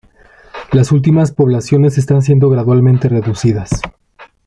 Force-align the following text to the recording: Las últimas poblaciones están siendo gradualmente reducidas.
Las 0.71 0.91
últimas 0.91 1.31
poblaciones 1.31 1.99
están 1.99 2.23
siendo 2.23 2.49
gradualmente 2.49 3.07
reducidas. 3.07 3.69